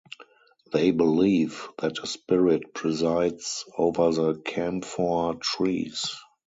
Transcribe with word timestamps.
They 0.73 0.89
believe 0.89 1.69
that 1.77 1.99
a 1.99 2.07
spirit 2.07 2.73
presides 2.73 3.65
over 3.77 4.11
the 4.11 4.33
camphor 4.39 5.35
trees. 5.39 6.15